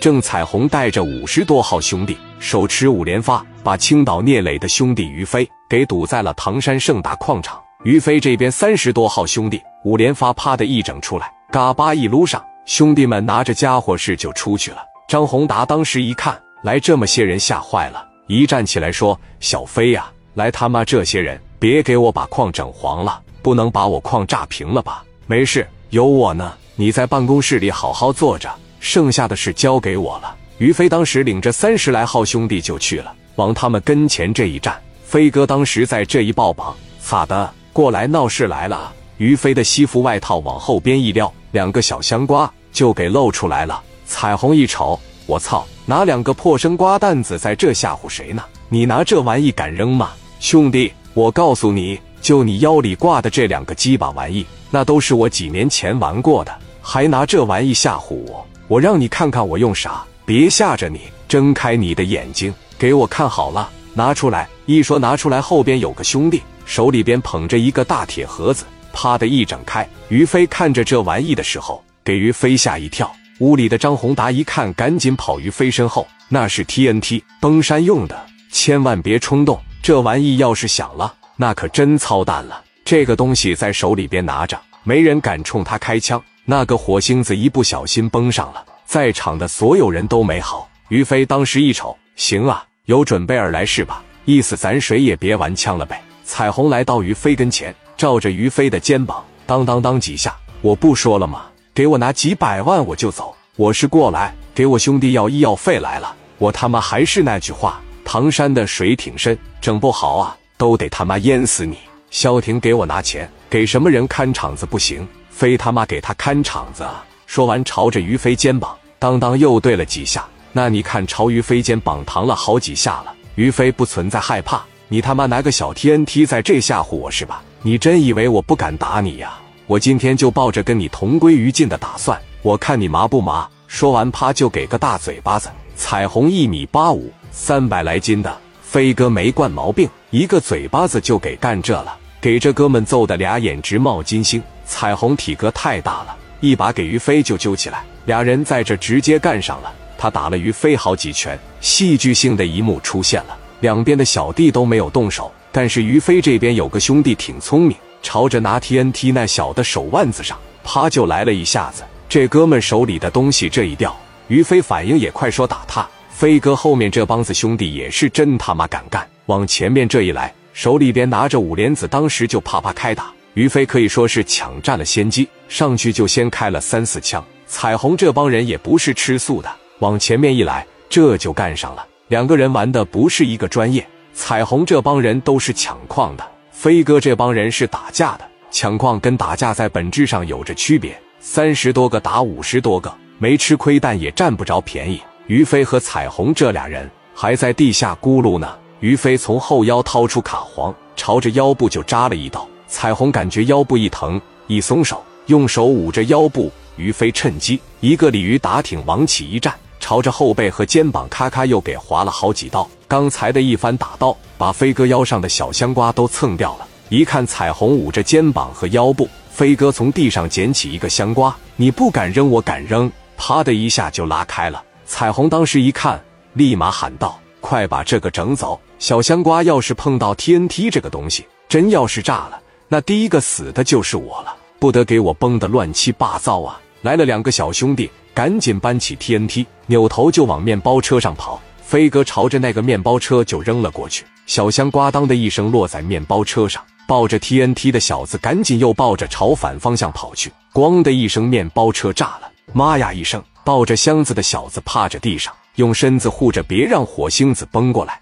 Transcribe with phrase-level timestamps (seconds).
[0.00, 7.60] 郑彩虹带着五十多号兄弟，手持五连发，把青岛聂磊的兄弟于飞给堵在了唐山盛大矿场。
[7.84, 14.78] 于飞这边三十多号兄弟，五连发啪的一整出来，嘎巴一撸上，兄弟们拿着家伙事就出去了。
[15.06, 25.04] 张宏达当时一看来这么些人，吓坏了，一站起来说：“小飞呀，来他妈这些人，别给我把矿整黄了，不能把我矿炸平了吧？
[25.26, 28.50] 没事，有我呢，你在办公室里好好坐着，
[28.80, 37.50] 剩下的事交给我了。”于飞当时领着三十来号兄弟就去了，往他们跟前这一站，飞哥当时在这一抱膀，咋的？
[37.72, 38.92] 过来闹事来了！
[39.16, 43.80] 于飞的西服外套往后边一撩，两个小香瓜就给露出来了。
[44.04, 48.42] 彩虹一瞅，我操，哪两个破生瓜蛋子在这吓唬谁呢？
[48.68, 50.10] 你拿这玩意敢扔吗？
[50.40, 56.52] 兄弟，我告诉你，就你腰里挂的这两个鸡巴玩意，那都是我几年前玩过的，
[56.82, 58.44] 还拿这玩意吓唬我？
[58.70, 60.04] 我让你看看我用啥！
[60.24, 64.48] 别吓着你，睁开你的眼睛，给我看好了，拿出来！
[64.64, 66.40] 一说拿出来，后边有个兄弟。
[66.64, 69.84] 手里边捧着一个大铁盒子，啪的一整开。
[70.08, 73.12] 于飞看着这玩意的时候，给于飞吓一跳。
[73.40, 76.06] 屋里的张宏达一看，赶紧跑于飞身后。
[76.28, 79.60] 那是 TNT 崩山用的，千万别冲动。
[79.82, 82.62] 这玩意要是响了，那可真操蛋了。
[82.84, 86.22] 这个东西在手里边拿着，没人敢冲他开枪。
[86.44, 90.68] 那个火星子一不小心崩上了，在场的所有人都没好。
[90.88, 94.02] 于飞当时一瞅，行啊，有准备而来是吧？
[94.24, 96.02] 意思咱谁也别玩枪了呗。
[96.24, 100.34] 彩虹来到于飞跟前，照着于飞的肩膀，当当当几下。
[100.60, 101.42] 我不说了吗？
[101.72, 103.34] 给我拿几百万我就走。
[103.56, 106.14] 我是过来给我兄弟要医药费来了。
[106.38, 111.76] 我他妈还是那句话，唐山的水挺深，整不好啊，都得他妈淹死你。
[112.10, 116.86] 萧婷给我拿钱，给什么人看场子不行，非他妈给他看场子。
[117.26, 120.26] 说完，朝着于飞肩膀当当又对了几下。
[120.52, 123.14] 那你看，朝于飞肩膀弹了好几下了。
[123.36, 124.60] 于飞不存在害怕。
[124.88, 127.40] 你他妈拿个小 TNT 在这吓唬我是吧？
[127.62, 129.38] 你真以为我不敢打你呀？
[129.68, 133.48] 我今天就抱着跟你同归于尽的打算，我看你麻不麻？
[133.68, 135.48] 说完，啪就给个大嘴巴子。
[135.76, 144.42] 彩虹一米八五，三百来斤的飞哥没惯毛病，一个嘴巴子就给干这了，给这哥们揍的俩眼直冒金星。
[144.66, 149.72] 彩虹体格太大了，一把给于飞就揪起来，俩人在这直接干上了。
[149.96, 153.38] 他打了于飞好几拳，戏剧性的一幕出现了。
[153.60, 161.84] 两边的小弟都没有动手，但是于飞这边有个兄弟挺聪明，朝着拿 TNT 那小的手腕子上，啪就来了一下子。
[162.08, 163.96] 这哥们手里的东西这一掉，
[164.26, 165.88] 于飞反应也快，说打他。
[166.10, 173.12] 飞哥后面这帮子兄弟也是真他妈敢干，往前面这一来，手里边拿着五连子，当时就啪啪开打。
[173.34, 177.24] 于飞可以说是抢占了先机，上去就先开了三四枪。
[177.46, 179.48] 彩虹这帮人也不是吃素的，
[179.78, 181.86] 往前面一来，这就干上了。
[182.08, 188.28] 两个人玩的不是一个专业，彩虹这帮人都是抢矿的，飞哥这帮人是打架的。
[188.50, 195.00] 抢矿跟打架在本质上有着区别，三十多个打五十多个，没吃亏，但也占不着便宜。
[195.28, 198.56] 于飞和彩虹这俩人还在地下咕噜呢。
[198.80, 202.46] 于飞从后腰掏出卡簧，朝着腰部就扎了一刀。
[202.66, 206.50] 彩虹感觉腰部一疼，一松手，用手捂着腰部。
[206.76, 209.54] 于飞趁机一个鲤鱼打挺，往起一站。
[209.78, 216.66] 朝着后背和肩膀咔咔又给划了好几刀，刚才的一番打刀，把飞哥腰上的小香瓜都蹭掉了。
[216.88, 224.62] 一看彩虹捂着肩膀和腰部，飞哥从地上捡起一个香瓜，你不敢扔，我敢扔，啪的一下就拉开了。
[224.86, 226.02] 彩虹当时一看，
[226.34, 228.60] 立马喊道：“快把这个整走！
[228.80, 237.88] 小香瓜要是碰到 TNT 这个东西，真要是炸了，那第一个死的就是我了，不得给我崩的乱七八糟啊！”来了两个小兄弟。
[238.12, 241.40] 赶紧搬起 TNT，扭头就往面包车上跑。
[241.62, 246.62] 飞哥朝着那个面包车就扔了过去，小香瓜当的一声落在面包车上。
[246.88, 252.30] 抱着 TNT 的小子赶紧又抱着朝反方向跑去，咣的一声，面包车炸了。
[252.52, 258.00] 妈呀一声，抱着箱子的小子趴着地上，用身子护着，别让火星子崩过来。